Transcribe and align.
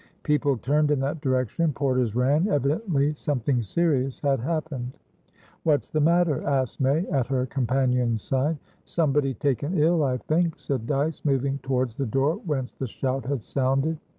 People 0.23 0.57
turned 0.57 0.89
in 0.89 0.99
that 1.01 1.21
direction; 1.21 1.71
porters 1.73 2.15
ran; 2.15 2.47
evidently, 2.47 3.13
something 3.13 3.61
serious 3.61 4.19
had 4.19 4.39
happened. 4.39 4.97
"What's 5.61 5.91
the 5.91 5.99
matter?" 6.01 6.41
asked 6.43 6.81
May, 6.81 7.05
at 7.09 7.27
her 7.27 7.45
companion's 7.45 8.23
side. 8.23 8.57
"Somebody 8.83 9.35
taken 9.35 9.77
ill, 9.77 10.03
I 10.03 10.17
think," 10.17 10.59
said 10.59 10.87
Dyce, 10.87 11.21
moving 11.23 11.59
towards 11.59 11.93
the 11.97 12.07
door 12.07 12.37
whence 12.45 12.71
the 12.71 12.87
shout 12.87 13.27
had 13.27 13.43
sounded. 13.43 13.99